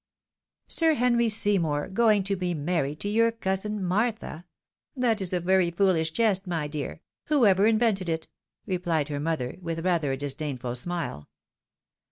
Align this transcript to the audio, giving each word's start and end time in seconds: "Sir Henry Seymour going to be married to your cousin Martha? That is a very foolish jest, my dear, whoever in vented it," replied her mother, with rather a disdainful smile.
"Sir 0.67 0.95
Henry 0.95 1.29
Seymour 1.29 1.89
going 1.89 2.23
to 2.23 2.35
be 2.35 2.55
married 2.55 2.99
to 3.01 3.07
your 3.07 3.31
cousin 3.31 3.83
Martha? 3.83 4.45
That 4.95 5.21
is 5.21 5.31
a 5.31 5.39
very 5.39 5.69
foolish 5.69 6.09
jest, 6.09 6.47
my 6.47 6.67
dear, 6.67 7.01
whoever 7.25 7.67
in 7.67 7.77
vented 7.77 8.09
it," 8.09 8.27
replied 8.65 9.09
her 9.09 9.19
mother, 9.19 9.57
with 9.61 9.85
rather 9.85 10.11
a 10.11 10.17
disdainful 10.17 10.73
smile. 10.73 11.29